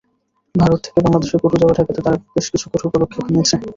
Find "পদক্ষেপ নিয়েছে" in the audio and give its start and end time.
2.93-3.55